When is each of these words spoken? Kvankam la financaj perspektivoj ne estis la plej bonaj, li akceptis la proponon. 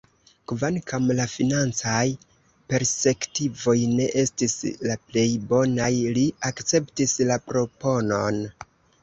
Kvankam 0.51 1.03
la 1.17 1.25
financaj 1.33 2.05
perspektivoj 2.73 3.75
ne 3.99 4.07
estis 4.23 4.57
la 4.87 4.97
plej 5.11 5.27
bonaj, 5.53 5.93
li 6.17 6.25
akceptis 6.51 7.17
la 7.33 7.39
proponon. 7.53 8.43